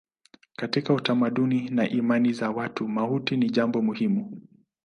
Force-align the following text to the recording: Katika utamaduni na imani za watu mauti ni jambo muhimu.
Katika 0.55 0.93
utamaduni 0.93 1.69
na 1.69 1.89
imani 1.89 2.33
za 2.33 2.49
watu 2.51 2.87
mauti 2.87 3.37
ni 3.37 3.49
jambo 3.49 3.81
muhimu. 3.81 4.41